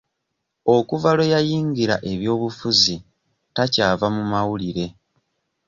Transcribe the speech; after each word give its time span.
Okuva 0.75 1.09
lwe 1.17 1.25
yayingira 1.33 1.95
ebyobufuzi 2.11 2.95
takyava 3.55 4.07
mu 4.15 4.23
mawulire. 4.31 4.85